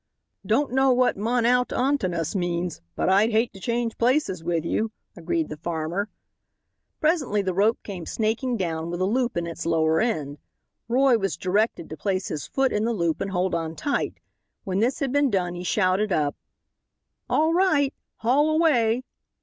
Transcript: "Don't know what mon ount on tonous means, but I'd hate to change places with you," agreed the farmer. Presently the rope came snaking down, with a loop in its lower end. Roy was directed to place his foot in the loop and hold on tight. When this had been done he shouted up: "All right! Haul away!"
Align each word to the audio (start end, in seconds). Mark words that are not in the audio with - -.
"Don't 0.43 0.71
know 0.71 0.89
what 0.91 1.15
mon 1.15 1.45
ount 1.45 1.71
on 1.71 1.99
tonous 1.99 2.35
means, 2.35 2.81
but 2.95 3.07
I'd 3.07 3.29
hate 3.29 3.53
to 3.53 3.59
change 3.59 3.99
places 3.99 4.43
with 4.43 4.65
you," 4.65 4.91
agreed 5.15 5.47
the 5.49 5.57
farmer. 5.57 6.09
Presently 6.99 7.43
the 7.43 7.53
rope 7.53 7.77
came 7.83 8.07
snaking 8.07 8.57
down, 8.57 8.89
with 8.89 8.99
a 8.99 9.05
loop 9.05 9.37
in 9.37 9.45
its 9.45 9.63
lower 9.63 9.99
end. 10.01 10.39
Roy 10.87 11.19
was 11.19 11.37
directed 11.37 11.87
to 11.91 11.97
place 11.97 12.29
his 12.29 12.47
foot 12.47 12.73
in 12.73 12.83
the 12.83 12.93
loop 12.93 13.21
and 13.21 13.29
hold 13.29 13.53
on 13.53 13.75
tight. 13.75 14.19
When 14.63 14.79
this 14.79 15.01
had 15.01 15.11
been 15.11 15.29
done 15.29 15.53
he 15.53 15.63
shouted 15.63 16.11
up: 16.11 16.35
"All 17.29 17.53
right! 17.53 17.93
Haul 18.17 18.49
away!" 18.49 19.03